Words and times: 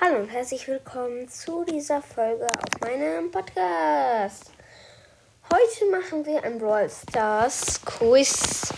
Hallo 0.00 0.20
und 0.20 0.28
herzlich 0.28 0.68
willkommen 0.68 1.28
zu 1.28 1.64
dieser 1.64 2.00
Folge 2.00 2.46
auf 2.46 2.80
meinem 2.80 3.32
Podcast. 3.32 4.52
Heute 5.52 5.90
machen 5.90 6.24
wir 6.24 6.44
ein 6.44 6.60
Brawl 6.60 6.88
Stars 6.88 7.84
Quiz. 7.84 8.72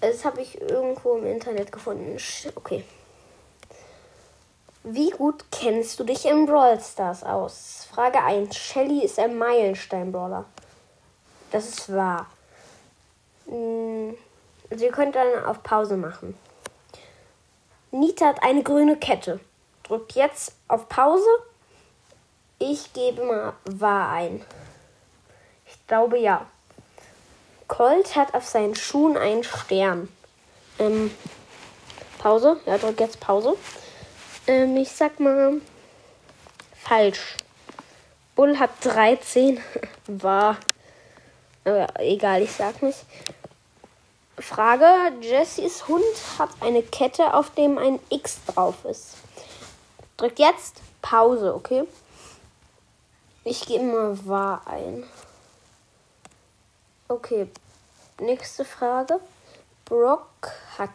Das 0.00 0.24
habe 0.24 0.40
ich 0.40 0.58
irgendwo 0.58 1.18
im 1.18 1.26
Internet 1.26 1.70
gefunden. 1.70 2.16
Okay. 2.54 2.84
Wie 4.82 5.10
gut 5.10 5.44
kennst 5.52 6.00
du 6.00 6.04
dich 6.04 6.24
in 6.24 6.46
Brawl 6.46 6.80
Stars 6.80 7.22
aus? 7.22 7.86
Frage 7.94 8.24
1. 8.24 8.56
Shelly 8.56 9.04
ist 9.04 9.18
ein 9.18 9.36
Meilenstein-Brawler. 9.36 10.46
Das 11.50 11.68
ist 11.68 11.92
wahr. 11.92 12.30
Hm, 13.44 14.16
also 14.70 14.84
ihr 14.86 14.92
könnt 14.92 15.16
dann 15.16 15.44
auf 15.44 15.62
Pause 15.62 15.98
machen. 15.98 16.34
Nita 17.90 18.28
hat 18.28 18.42
eine 18.42 18.62
grüne 18.62 18.96
Kette. 18.96 19.38
Drückt 19.84 20.12
jetzt 20.12 20.54
auf 20.68 20.88
Pause. 20.88 21.28
Ich 22.58 22.92
gebe 22.92 23.24
mal 23.24 23.54
wahr 23.64 24.10
ein. 24.12 24.44
Ich 25.66 25.86
glaube 25.86 26.18
ja. 26.18 26.46
Colt 27.68 28.16
hat 28.16 28.34
auf 28.34 28.46
seinen 28.46 28.76
Schuhen 28.76 29.16
einen 29.16 29.44
Stern. 29.44 30.08
Ähm, 30.78 31.10
Pause. 32.18 32.60
Ja, 32.66 32.78
drück 32.78 33.00
jetzt 33.00 33.18
Pause. 33.18 33.56
Ähm, 34.46 34.76
ich 34.76 34.90
sag 34.90 35.18
mal 35.18 35.60
falsch. 36.82 37.36
Bull 38.34 38.58
hat 38.58 38.70
13. 38.82 39.60
War. 40.06 40.56
Aber 41.64 41.88
egal, 42.00 42.42
ich 42.42 42.52
sag 42.52 42.82
nicht. 42.82 43.00
Frage: 44.38 44.86
Jessys 45.20 45.86
Hund 45.88 46.04
hat 46.38 46.50
eine 46.60 46.82
Kette, 46.82 47.34
auf 47.34 47.50
dem 47.54 47.78
ein 47.78 47.98
X 48.08 48.38
drauf 48.46 48.84
ist. 48.84 49.16
Drückt 50.22 50.38
jetzt 50.38 50.76
Pause, 51.02 51.52
okay? 51.52 51.82
Ich 53.42 53.66
gebe 53.66 53.82
mal 53.82 54.24
wahr 54.24 54.62
ein. 54.66 55.02
Okay, 57.08 57.48
nächste 58.20 58.64
Frage. 58.64 59.18
Brock 59.84 60.52
hat 60.78 60.90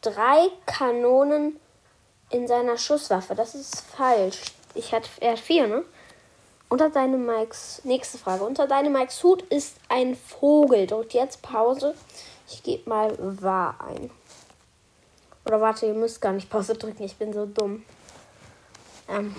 drei 0.00 0.48
Kanonen 0.66 1.60
in 2.30 2.48
seiner 2.48 2.76
Schusswaffe. 2.76 3.36
Das 3.36 3.54
ist 3.54 3.82
falsch. 3.82 4.40
Ich 4.74 4.92
hat, 4.92 5.08
er 5.20 5.34
hat 5.34 5.38
vier, 5.38 5.68
ne? 5.68 5.84
Unter 6.68 6.90
deinem 6.90 7.24
Mikes. 7.24 7.82
Nächste 7.84 8.18
Frage. 8.18 8.42
Unter 8.42 8.66
deinem 8.66 8.94
Mikes 8.94 9.22
Hut 9.22 9.42
ist 9.42 9.76
ein 9.90 10.16
Vogel. 10.16 10.88
Drückt 10.88 11.14
jetzt 11.14 11.40
Pause. 11.40 11.94
Ich 12.48 12.64
gebe 12.64 12.90
mal 12.90 13.16
wahr 13.40 13.76
ein. 13.86 14.10
Oder 15.44 15.60
warte, 15.60 15.86
ihr 15.86 15.94
müsst 15.94 16.20
gar 16.20 16.32
nicht 16.32 16.50
Pause 16.50 16.74
drücken. 16.74 17.04
Ich 17.04 17.14
bin 17.14 17.32
so 17.32 17.46
dumm. 17.46 17.84
Ähm, 19.08 19.34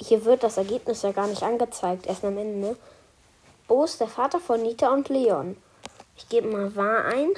hier 0.00 0.24
wird 0.24 0.42
das 0.42 0.56
Ergebnis 0.56 1.02
ja 1.02 1.12
gar 1.12 1.26
nicht 1.26 1.42
angezeigt. 1.42 2.06
Erst 2.06 2.24
am 2.24 2.38
Ende? 2.38 2.76
Bo 3.66 3.84
ist 3.84 4.00
der 4.00 4.08
Vater 4.08 4.40
von 4.40 4.62
Nita 4.62 4.92
und 4.92 5.08
Leon. 5.08 5.56
Ich 6.16 6.28
gebe 6.28 6.48
mal 6.48 6.74
wahr 6.74 7.04
ein. 7.04 7.30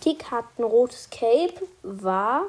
Tick 0.00 0.30
hat 0.30 0.44
ein 0.58 0.64
rotes 0.64 1.08
Cape. 1.10 1.54
Wahr. 1.82 2.46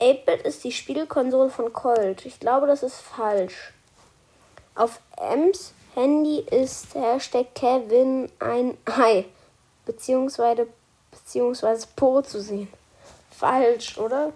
8-Bit 0.00 0.42
ist 0.42 0.64
die 0.64 0.72
Spielkonsole 0.72 1.48
von 1.48 1.72
Colt. 1.72 2.26
Ich 2.26 2.38
glaube, 2.38 2.66
das 2.66 2.82
ist 2.82 3.00
falsch. 3.00 3.72
Auf 4.74 5.00
Ems 5.16 5.72
Handy 5.94 6.40
ist 6.40 6.94
Hashtag 6.94 7.54
Kevin 7.54 8.30
ein 8.38 8.76
Ei. 8.84 9.24
Beziehungsweise, 9.86 10.66
beziehungsweise 11.10 11.86
Po 11.96 12.20
zu 12.20 12.42
sehen. 12.42 12.68
Falsch, 13.38 13.98
oder? 13.98 14.32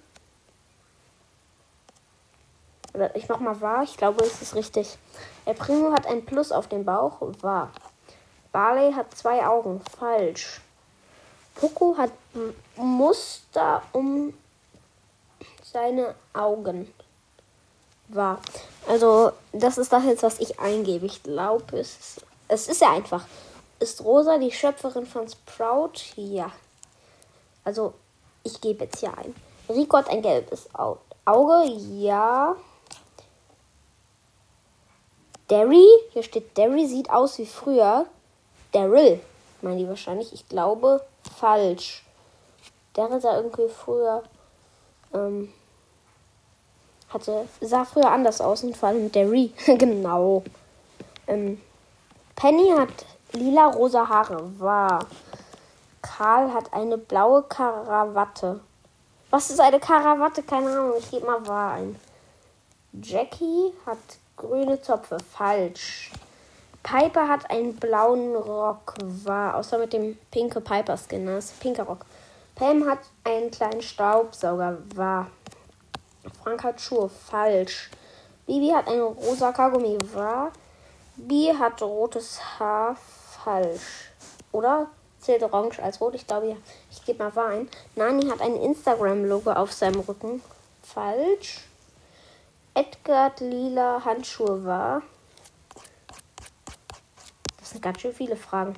Oder 2.92 3.14
ich 3.16 3.28
mach 3.28 3.40
mal 3.40 3.60
wahr. 3.60 3.82
Ich 3.82 3.96
glaube, 3.96 4.24
es 4.24 4.42
ist 4.42 4.54
richtig. 4.54 4.98
El 5.44 5.54
Primo 5.54 5.92
hat 5.92 6.06
ein 6.06 6.24
Plus 6.24 6.52
auf 6.52 6.68
dem 6.68 6.84
Bauch. 6.84 7.18
Wahr. 7.40 7.70
Barley 8.52 8.92
hat 8.92 9.16
zwei 9.16 9.46
Augen. 9.46 9.80
Falsch. 9.98 10.60
Poco 11.54 11.96
hat 11.96 12.10
Muster 12.76 13.82
um 13.92 14.34
seine 15.62 16.14
Augen. 16.32 16.92
Wahr. 18.08 18.40
Also, 18.88 19.32
das 19.52 19.78
ist 19.78 19.92
das 19.92 20.04
jetzt, 20.04 20.22
was 20.22 20.40
ich 20.40 20.58
eingebe. 20.58 21.06
Ich 21.06 21.22
glaube, 21.22 21.78
es 21.78 21.96
ist, 21.98 22.26
es 22.48 22.68
ist 22.68 22.80
ja 22.80 22.92
einfach. 22.92 23.24
Ist 23.78 24.02
Rosa 24.04 24.36
die 24.38 24.50
Schöpferin 24.50 25.06
von 25.06 25.28
Sprout? 25.28 25.92
Ja. 26.16 26.50
Also, 27.64 27.94
ich 28.44 28.60
gebe 28.60 28.84
jetzt 28.84 29.00
hier 29.00 29.16
ein. 29.16 29.34
Rico 29.68 29.96
hat 29.96 30.08
ein 30.08 30.22
gelbes 30.22 30.68
Auge. 30.74 31.64
Ja. 31.98 32.56
Derry, 35.48 35.86
hier 36.12 36.22
steht 36.22 36.56
Derry, 36.56 36.86
sieht 36.86 37.10
aus 37.10 37.38
wie 37.38 37.46
früher. 37.46 38.06
Daryl, 38.72 39.20
meinen 39.62 39.78
die 39.78 39.88
wahrscheinlich. 39.88 40.32
Ich 40.32 40.48
glaube, 40.48 41.04
falsch. 41.38 42.04
Daryl 42.94 43.20
sah 43.20 43.36
irgendwie 43.36 43.68
früher, 43.68 44.22
ähm, 45.12 45.52
hatte, 47.08 47.48
sah 47.60 47.84
früher 47.84 48.10
anders 48.10 48.40
aus 48.40 48.62
und 48.62 48.76
vor 48.76 48.90
allem 48.90 49.10
Derry. 49.10 49.52
genau. 49.66 50.44
Ähm, 51.26 51.60
Penny 52.36 52.70
hat 52.76 52.90
lila-rosa 53.32 54.08
Haare. 54.08 54.52
War. 54.58 55.06
Karl 56.02 56.52
hat 56.52 56.72
eine 56.72 56.98
blaue 56.98 57.42
Karawatte. 57.42 58.60
Was 59.30 59.50
ist 59.50 59.60
eine 59.60 59.78
Karawatte? 59.78 60.42
Keine 60.42 60.70
Ahnung. 60.70 60.94
Ich 60.98 61.10
gebe 61.10 61.26
mal 61.26 61.46
wahr 61.46 61.72
ein. 61.74 61.96
Jackie 62.92 63.72
hat 63.86 63.98
grüne 64.36 64.80
Zopfe. 64.82 65.18
Falsch. 65.20 66.10
Piper 66.82 67.28
hat 67.28 67.50
einen 67.50 67.76
blauen 67.76 68.34
Rock. 68.34 68.94
War. 69.02 69.56
Außer 69.56 69.78
mit 69.78 69.92
dem 69.92 70.16
pinke 70.30 70.60
Piper 70.60 70.96
Skin. 70.96 71.26
Das 71.26 71.46
ist 71.46 71.60
pinker 71.60 71.84
Rock. 71.84 72.06
Pam 72.54 72.88
hat 72.88 73.00
einen 73.24 73.50
kleinen 73.50 73.82
Staubsauger. 73.82 74.78
War. 74.94 75.26
Frank 76.42 76.64
hat 76.64 76.80
Schuhe. 76.80 77.08
Falsch. 77.08 77.90
Bibi 78.46 78.70
hat 78.70 78.88
einen 78.88 79.02
rosa 79.02 79.52
Kaugummi. 79.52 79.96
War. 80.14 80.50
Bi 81.16 81.52
hat 81.56 81.82
rotes 81.82 82.40
Haar. 82.58 82.96
Falsch. 83.44 84.10
Oder? 84.50 84.88
Zählt 85.20 85.42
orange 85.42 85.80
als 85.82 86.00
rot? 86.00 86.14
Ich 86.14 86.26
glaube. 86.26 86.56
Ich 86.90 87.04
gebe 87.04 87.22
mal 87.22 87.34
wahr 87.36 87.48
ein. 87.48 87.68
Nani 87.94 88.26
hat 88.28 88.40
ein 88.40 88.56
Instagram-Logo 88.56 89.52
auf 89.52 89.72
seinem 89.72 90.00
Rücken. 90.00 90.42
Falsch. 90.82 91.60
Edgar 92.74 93.32
lila 93.38 94.02
Handschuhe 94.04 94.64
war. 94.64 95.02
Das 97.58 97.70
sind 97.70 97.82
ganz 97.82 98.00
schön 98.00 98.14
viele 98.14 98.36
Fragen. 98.36 98.74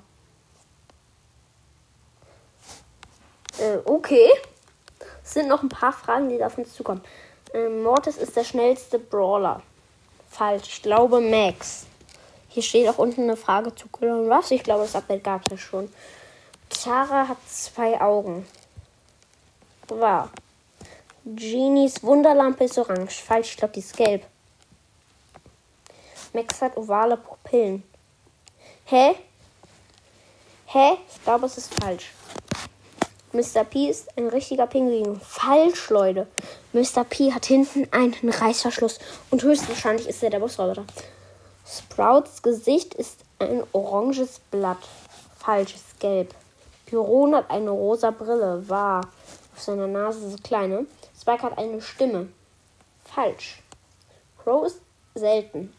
Äh, 3.58 3.78
okay. 3.84 4.28
Es 5.22 5.34
sind 5.34 5.48
noch 5.48 5.62
ein 5.62 5.68
paar 5.68 5.92
Fragen, 5.92 6.28
die 6.28 6.42
auf 6.44 6.58
uns 6.58 6.74
zukommen. 6.74 7.02
Ähm, 7.54 7.82
Mortis 7.82 8.16
ist 8.16 8.36
der 8.36 8.44
schnellste 8.44 8.98
Brawler. 8.98 9.62
Falsch. 10.28 10.68
Ich 10.68 10.82
glaube 10.82 11.20
Max. 11.20 11.86
Hier 12.48 12.62
steht 12.62 12.88
auch 12.88 12.98
unten 12.98 13.22
eine 13.22 13.36
Frage 13.36 13.74
zu 13.74 13.88
Colonel 13.88 14.30
Ruffs. 14.32 14.50
Ich 14.50 14.62
glaube, 14.62 14.82
das 14.82 14.96
Update 14.96 15.24
gab 15.24 15.42
es 15.44 15.52
ja 15.52 15.58
schon. 15.58 15.92
Tara 16.72 17.28
hat 17.28 17.38
zwei 17.48 18.00
Augen. 18.00 18.46
Wahr. 19.88 20.30
Genies 21.24 22.02
Wunderlampe 22.02 22.64
ist 22.64 22.78
orange. 22.78 23.22
Falsch, 23.22 23.50
ich 23.50 23.56
glaube, 23.56 23.74
die 23.74 23.80
ist 23.80 23.96
gelb. 23.96 24.26
Max 26.32 26.60
hat 26.60 26.76
ovale 26.76 27.16
Pupillen. 27.16 27.82
Hä? 28.86 29.14
Hä? 30.66 30.92
Ich 31.14 31.22
glaube, 31.22 31.46
es 31.46 31.58
ist 31.58 31.72
falsch. 31.74 32.12
Mr. 33.32 33.64
P 33.64 33.88
ist 33.88 34.16
ein 34.18 34.28
richtiger 34.28 34.66
Pinguin. 34.66 35.20
Falsch, 35.20 35.90
Leute. 35.90 36.26
Mr. 36.72 37.04
P 37.04 37.32
hat 37.32 37.46
hinten 37.46 37.86
einen 37.92 38.28
Reißverschluss 38.28 38.98
und 39.30 39.42
höchstwahrscheinlich 39.42 40.08
ist 40.08 40.22
er 40.22 40.30
der 40.30 40.40
Busroboter. 40.40 40.84
Sprouts 41.66 42.42
Gesicht 42.42 42.94
ist 42.94 43.20
ein 43.38 43.62
oranges 43.72 44.40
Blatt. 44.50 44.78
Falsch, 45.38 45.74
ist 45.74 46.00
gelb. 46.00 46.34
Pyron 46.92 47.34
hat 47.34 47.50
eine 47.50 47.70
rosa 47.70 48.10
Brille. 48.10 48.68
Wahr. 48.68 49.00
Auf 49.54 49.62
seiner 49.62 49.86
Nase 49.86 50.30
so 50.30 50.36
kleine. 50.36 50.86
Spike 51.18 51.42
hat 51.42 51.56
eine 51.56 51.80
Stimme. 51.80 52.28
Falsch. 53.02 53.62
Crow 54.42 54.66
ist 54.66 54.82
selten. 55.14 55.72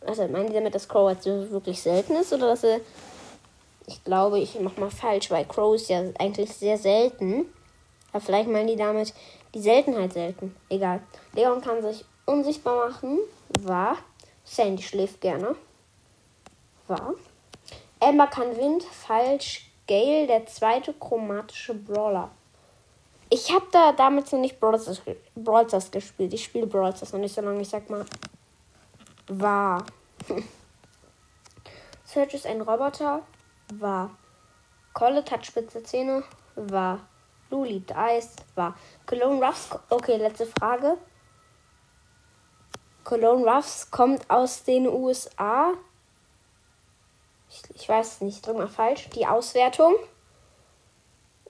Also 0.00 0.26
meinen 0.28 0.48
Sie 0.48 0.54
damit, 0.54 0.74
dass 0.74 0.88
Crow 0.88 1.10
jetzt 1.10 1.26
wirklich 1.26 1.82
selten 1.82 2.14
ist 2.14 2.32
oder 2.32 2.48
dass 2.48 2.64
er. 2.64 2.80
Ich 3.86 4.02
glaube, 4.04 4.38
ich 4.38 4.58
mach 4.58 4.78
mal 4.78 4.90
falsch, 4.90 5.30
weil 5.30 5.44
Crow 5.44 5.74
ist 5.74 5.90
ja 5.90 6.02
eigentlich 6.18 6.50
sehr 6.54 6.78
selten. 6.78 7.52
Aber 8.10 8.22
vielleicht 8.22 8.48
meinen 8.48 8.68
die 8.68 8.76
damit 8.76 9.12
die 9.54 9.60
Seltenheit 9.60 10.14
selten. 10.14 10.56
Egal. 10.70 11.02
Leon 11.34 11.60
kann 11.60 11.82
sich 11.82 12.06
unsichtbar 12.24 12.88
machen. 12.88 13.18
Wahr. 13.60 13.98
Sandy 14.44 14.82
schläft 14.82 15.20
gerne. 15.20 15.56
Wahr. 16.88 17.14
Amber 18.00 18.28
kann 18.28 18.56
Wind. 18.56 18.82
Falsch. 18.82 19.65
Gale, 19.86 20.26
der 20.26 20.46
zweite 20.46 20.92
chromatische 20.94 21.74
Brawler. 21.74 22.30
Ich 23.28 23.52
habe 23.52 23.66
da 23.72 23.92
damals 23.92 24.30
noch 24.32 24.38
nicht 24.38 24.60
Brawl 24.60 24.78
Stars, 24.78 25.90
gespielt. 25.90 26.32
Ich 26.32 26.44
spiele 26.44 26.66
Brawl 26.66 26.94
Stars 26.94 27.12
noch 27.12 27.20
nicht 27.20 27.34
so 27.34 27.40
lange. 27.40 27.60
Ich 27.60 27.68
sag 27.68 27.90
mal, 27.90 28.04
war. 29.28 29.84
Search 32.04 32.34
ist 32.34 32.46
ein 32.46 32.60
Roboter. 32.60 33.22
War. 33.74 34.10
Collet 34.92 35.30
hat 35.30 35.44
spitze 35.44 35.82
Zähne. 35.82 36.22
War. 36.54 37.00
Lou 37.50 37.64
liebt 37.64 37.94
Eis. 37.96 38.36
War. 38.54 38.76
Cologne 39.06 39.44
Ruffs. 39.44 39.70
Okay, 39.90 40.16
letzte 40.16 40.46
Frage. 40.46 40.96
Cologne 43.02 43.44
Ruffs 43.44 43.90
kommt 43.90 44.28
aus 44.30 44.62
den 44.62 44.86
USA. 44.86 45.72
Ich, 47.48 47.62
ich 47.74 47.88
weiß 47.88 48.20
nicht, 48.22 48.46
drück 48.46 48.56
mal 48.56 48.68
falsch. 48.68 49.08
Die 49.10 49.26
Auswertung. 49.26 49.94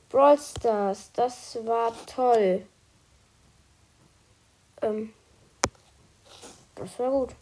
Brawl 0.08 0.38
Stars, 0.38 1.10
das 1.12 1.58
war 1.66 1.92
toll. 2.06 2.64
Ähm, 4.82 5.12
das 6.76 6.98
war 6.98 7.10
gut. 7.10 7.34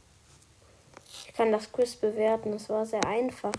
Ich 1.06 1.34
kann 1.34 1.52
das 1.52 1.70
Quiz 1.70 1.96
bewerten, 1.96 2.52
das 2.52 2.68
war 2.68 2.86
sehr 2.86 3.04
einfach. 3.04 3.52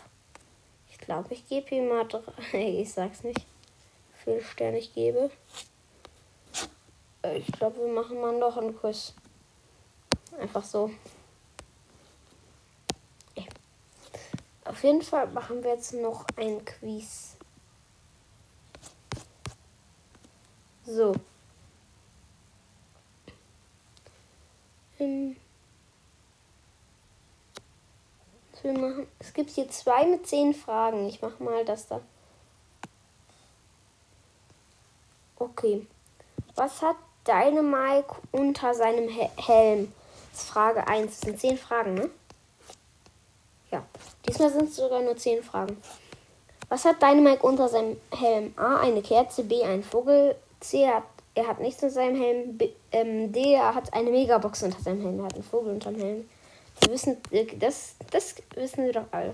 Ich 0.90 0.98
glaube, 0.98 1.34
ich 1.34 1.48
gebe 1.48 1.76
ihm 1.76 1.90
mal 1.90 2.08
drei. 2.08 2.22
Ich 2.54 2.94
sag's 2.94 3.24
nicht, 3.24 3.40
wie 3.40 4.24
viele 4.24 4.44
Sterne 4.44 4.80
ich 4.80 4.94
gebe. 4.94 5.30
Äh, 7.22 7.38
ich 7.38 7.52
glaube, 7.52 7.80
wir 7.82 7.94
machen 7.94 8.20
mal 8.20 8.38
noch 8.38 8.58
einen 8.58 8.76
Quiz. 8.76 9.14
Einfach 10.40 10.64
so. 10.64 10.90
Auf 14.76 14.84
jeden 14.84 15.02
Fall 15.02 15.28
machen 15.28 15.64
wir 15.64 15.72
jetzt 15.72 15.94
noch 15.94 16.26
ein 16.36 16.66
Quiz. 16.66 17.38
So. 20.86 21.16
Ähm. 25.00 25.38
Wir 28.62 28.74
machen. 28.74 29.08
Es 29.20 29.34
gibt 29.34 29.52
hier 29.52 29.70
zwei 29.70 30.06
mit 30.08 30.28
zehn 30.28 30.54
Fragen. 30.54 31.08
Ich 31.08 31.22
mache 31.22 31.42
mal 31.42 31.64
das 31.64 31.88
da. 31.88 32.02
Okay. 35.38 35.88
Was 36.56 36.82
hat 36.82 36.98
deine 37.24 37.64
Mike 37.64 38.14
unter 38.34 38.74
seinem 38.74 39.08
He 39.08 39.30
Helm? 39.38 39.94
Das 40.34 40.42
ist 40.42 40.50
Frage 40.50 40.86
1. 40.86 41.12
Das 41.12 41.22
sind 41.22 41.40
zehn 41.40 41.58
Fragen, 41.58 41.94
ne? 41.94 42.10
Ja. 43.72 43.84
Diesmal 44.28 44.52
sind 44.52 44.70
es 44.70 44.76
sogar 44.76 45.02
nur 45.02 45.18
zehn 45.18 45.44
Fragen. 45.44 45.78
Was 46.70 46.86
hat 46.86 47.02
Dynamite 47.02 47.44
unter 47.44 47.68
seinem 47.70 47.98
Helm? 48.12 48.54
A. 48.58 48.78
Eine 48.78 49.02
Kerze. 49.02 49.44
B. 49.44 49.64
Ein 49.64 49.84
Vogel. 49.84 50.36
C. 50.60 50.88
Hat, 50.88 51.04
er 51.36 51.48
hat 51.48 51.60
nichts 51.60 51.84
unter 51.84 51.94
seinem 51.94 52.16
Helm. 52.16 52.58
B, 52.58 52.70
ähm, 52.92 53.32
D. 53.32 53.54
Er 53.54 53.76
hat 53.76 53.94
eine 53.94 54.10
Megabox 54.10 54.64
unter 54.64 54.80
seinem 54.80 55.02
Helm. 55.02 55.20
Er 55.20 55.26
hat 55.26 55.36
einen 55.36 55.44
Vogel 55.44 55.74
unter 55.74 55.92
dem 55.92 56.02
Helm. 56.02 56.30
Wir 56.82 56.92
wissen, 56.92 57.18
das, 57.60 57.96
das 58.12 58.36
wissen 58.56 58.86
wir 58.86 58.94
doch 58.94 59.06
alle. 59.12 59.34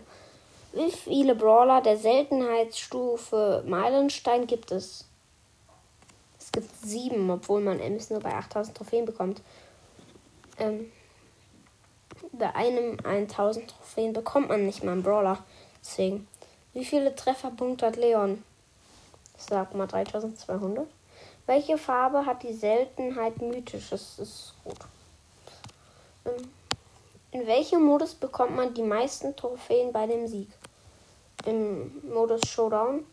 Wie 0.74 0.92
viele 0.92 1.36
Brawler 1.36 1.82
der 1.82 1.98
Seltenheitsstufe 1.98 3.64
Meilenstein 3.66 4.48
gibt 4.48 4.72
es? 4.72 5.06
Es 6.40 6.52
gibt 6.52 6.70
sieben, 6.82 7.30
obwohl 7.30 7.62
man 7.62 7.80
Ems 7.80 8.10
nur 8.10 8.20
bei 8.20 8.34
8000 8.34 8.78
Trophäen 8.78 9.06
bekommt. 9.06 9.42
Ähm, 10.60 10.92
bei 12.32 12.54
einem 12.56 12.98
1000 13.04 13.70
Trophäen 13.70 14.14
bekommt 14.14 14.50
man 14.50 14.66
nicht 14.66 14.84
mal 14.84 14.94
einen 14.94 15.04
Brawler. 15.04 15.44
Deswegen. 15.82 16.28
Wie 16.74 16.86
viele 16.86 17.14
Trefferpunkte 17.16 17.86
hat 17.86 17.98
Leon? 17.98 18.44
Ich 19.38 19.44
sag 19.44 19.76
mal 19.76 19.88
3200. 19.88 20.88
Welche 21.46 21.78
Farbe 21.78 22.26
hat 22.26 22.44
die 22.44 22.54
Seltenheit 22.54 23.42
mythisch? 23.42 23.90
Das 23.90 24.20
ist 24.20 24.54
gut. 24.64 24.78
Ähm, 26.26 26.50
in 27.32 27.48
welchem 27.48 27.84
Modus 27.84 28.14
bekommt 28.14 28.56
man 28.56 28.74
die 28.74 28.84
meisten 28.84 29.36
Trophäen 29.36 29.92
bei 29.92 30.06
dem 30.08 30.28
Sieg? 30.28 30.50
Im 31.46 32.02
Modus 32.14 32.42
Showdown. 32.48 33.06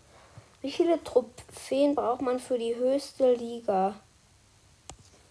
Wie 0.60 0.70
viele 0.70 1.02
Trophäen 1.02 1.94
braucht 1.94 2.20
man 2.20 2.38
für 2.38 2.58
die 2.58 2.76
höchste 2.76 3.34
Liga? 3.34 3.94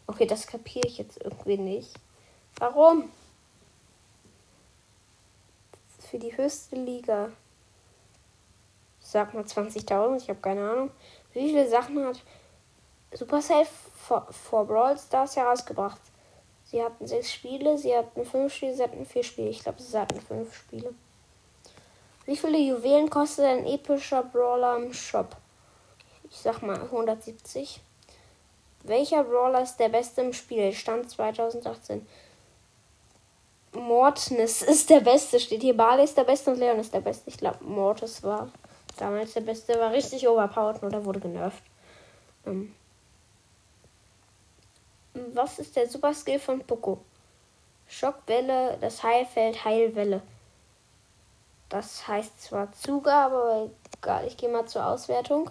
Okay, 0.08 0.26
das 0.26 0.48
kapiere 0.48 0.88
ich 0.88 0.98
jetzt 0.98 1.22
irgendwie 1.22 1.58
nicht. 1.58 1.94
Warum? 2.60 3.10
Für 6.10 6.20
die 6.20 6.38
höchste 6.38 6.78
Liga. 6.78 7.32
Sag 9.02 9.34
mal 9.34 9.44
20.000, 9.44 10.18
ich 10.18 10.30
habe 10.30 10.40
keine 10.40 10.70
Ahnung. 10.70 10.92
Wie 11.34 11.50
viele 11.50 11.68
Sachen 11.68 12.06
hat 12.06 12.22
Supercell 13.12 13.66
vor, 13.96 14.26
vor 14.32 14.66
Brawl 14.66 14.98
Stars 14.98 15.36
herausgebracht? 15.36 16.00
Sie 16.64 16.82
hatten 16.82 17.06
sechs 17.06 17.34
Spiele, 17.34 17.78
sie 17.78 17.96
hatten 17.96 18.26
fünf 18.26 18.54
Spiele, 18.54 18.74
sie 18.74 18.84
hatten 18.84 19.06
vier 19.06 19.24
Spiele. 19.24 19.50
Ich 19.50 19.64
glaube, 19.64 19.82
sie 19.82 20.00
hatten 20.00 20.22
fünf 20.22 20.56
Spiele. 20.56 20.94
Wie 22.26 22.38
viele 22.38 22.58
Juwelen 22.58 23.10
kostet 23.10 23.46
ein 23.46 23.66
epischer 23.66 24.24
Brawler 24.24 24.78
im 24.78 24.94
Shop? 24.94 25.36
Ich 26.30 26.38
sag 26.38 26.62
mal 26.62 26.82
170. 26.82 27.82
Welcher 28.84 29.26
Brawler 29.26 29.64
ist 29.64 29.76
der 29.78 29.90
beste 29.90 30.22
im 30.22 30.32
Spiel? 30.32 30.72
Stand 30.72 31.10
2018. 31.10 32.08
Mortis 33.80 34.62
ist 34.62 34.90
der 34.90 35.02
Beste, 35.02 35.40
steht 35.40 35.62
hier. 35.62 35.76
Barley 35.76 36.04
ist 36.04 36.18
der 36.18 36.24
Beste 36.24 36.52
und 36.52 36.60
Leon 36.60 36.80
ist 36.80 36.94
der 36.94 37.02
Beste. 37.02 37.30
Ich 37.30 37.38
glaube, 37.38 37.64
Mortis 37.64 38.24
war 38.24 38.52
damals 38.98 39.34
der 39.34 39.42
Beste, 39.42 39.80
war 39.80 39.92
richtig 39.92 40.28
overpowered 40.28 40.84
oder 40.84 41.06
wurde 41.06 41.20
genervt. 41.20 41.64
Ähm, 42.46 42.74
was 45.34 45.60
ist 45.60 45.76
der 45.76 45.88
Super 45.88 46.14
Skill 46.14 46.40
von 46.40 46.60
Poco? 46.62 47.00
Schockwelle, 47.88 48.78
das 48.82 49.02
Heilfeld, 49.04 49.64
Heilwelle. 49.64 50.22
Das 51.70 52.08
heißt 52.08 52.42
zwar 52.42 52.72
Zugabe, 52.74 53.36
aber 53.36 53.70
egal, 53.98 54.28
ich 54.28 54.38
gehe 54.38 54.50
mal 54.50 54.66
zur 54.66 54.86
Auswertung. 54.86 55.50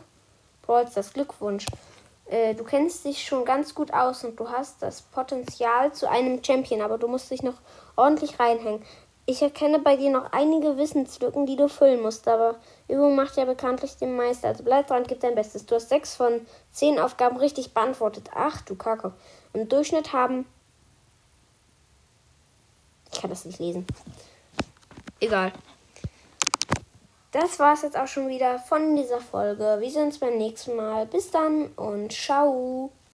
Brawls, 0.63 0.95
das 0.95 1.13
Glückwunsch. 1.13 1.67
Äh, 2.29 2.55
du 2.55 2.65
kennst 2.65 3.05
dich 3.05 3.25
schon 3.25 3.45
ganz 3.45 3.75
gut 3.75 3.93
aus 3.93 4.25
und 4.25 4.39
du 4.39 4.51
hast 4.51 4.83
das 4.83 5.03
Potenzial 5.03 5.93
zu 5.93 6.09
einem 6.09 6.43
Champion, 6.43 6.81
aber 6.81 6.99
du 6.99 7.09
musst 7.09 7.31
dich 7.31 7.43
noch 7.43 7.55
ordentlich 7.95 8.39
reinhängen. 8.41 8.83
Ich 9.29 9.43
erkenne 9.43 9.81
bei 9.81 9.97
dir 9.97 10.11
noch 10.11 10.33
einige 10.33 10.77
Wissenslücken, 10.77 11.47
die 11.47 11.57
du 11.57 11.69
füllen 11.69 12.01
musst, 12.01 12.29
aber 12.29 12.57
Übung 12.87 13.17
macht 13.17 13.37
ja 13.37 13.45
bekanntlich 13.45 13.97
den 13.97 14.15
Meister. 14.15 14.49
Also 14.49 14.63
bleib 14.63 14.87
dran, 14.87 15.05
gib 15.07 15.19
dein 15.19 15.35
Bestes. 15.35 15.67
Du 15.67 15.75
hast 15.75 15.89
sechs 15.89 16.15
von 16.15 16.47
zehn 16.71 17.01
Aufgaben 17.01 17.37
richtig 17.37 17.75
beantwortet. 17.75 18.31
Ach 18.35 18.61
du 18.63 18.77
Kacke. 18.77 19.13
Im 19.53 19.69
Durchschnitt 19.69 20.13
haben. 20.13 20.47
Ich 23.13 23.21
kann 23.21 23.31
das 23.31 23.45
nicht 23.45 23.59
lesen. 23.59 23.85
Egal. 25.19 25.53
Das 27.39 27.59
war 27.59 27.75
es 27.75 27.83
jetzt 27.83 27.99
auch 27.99 28.07
schon 28.07 28.29
wieder 28.29 28.59
von 28.59 28.97
dieser 28.97 29.21
Folge. 29.21 29.77
Wir 29.79 29.91
sehen 29.91 30.05
uns 30.05 30.19
beim 30.19 30.39
nächsten 30.39 30.75
Mal. 30.75 31.05
Bis 31.05 31.31
dann 31.31 31.67
und 31.77 32.11
ciao. 32.11 32.91